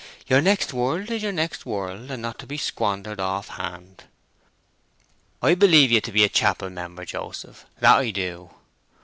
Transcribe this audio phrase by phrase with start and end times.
[0.25, 4.05] Your next world is your next world, and not to be squandered offhand."
[5.43, 7.65] "I believe ye to be a chapelmember, Joseph.
[7.81, 8.49] That I do."